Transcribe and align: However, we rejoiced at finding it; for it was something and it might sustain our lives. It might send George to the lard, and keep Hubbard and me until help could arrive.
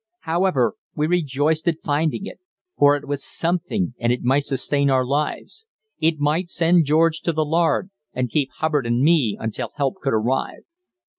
However, 0.21 0.73
we 0.95 1.05
rejoiced 1.05 1.67
at 1.67 1.83
finding 1.83 2.25
it; 2.25 2.39
for 2.75 2.95
it 2.95 3.07
was 3.07 3.23
something 3.23 3.93
and 3.99 4.11
it 4.11 4.23
might 4.23 4.45
sustain 4.45 4.89
our 4.89 5.05
lives. 5.05 5.67
It 5.99 6.17
might 6.17 6.49
send 6.49 6.85
George 6.85 7.19
to 7.19 7.31
the 7.31 7.45
lard, 7.45 7.91
and 8.11 8.27
keep 8.27 8.49
Hubbard 8.57 8.87
and 8.87 9.01
me 9.03 9.37
until 9.39 9.69
help 9.75 9.97
could 10.01 10.13
arrive. 10.13 10.63